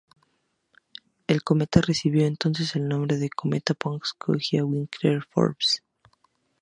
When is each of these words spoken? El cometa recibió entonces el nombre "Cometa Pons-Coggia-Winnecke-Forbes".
El 1.27 1.43
cometa 1.43 1.79
recibió 1.79 2.25
entonces 2.25 2.75
el 2.75 2.87
nombre 2.87 3.29
"Cometa 3.35 3.75
Pons-Coggia-Winnecke-Forbes". 3.75 5.83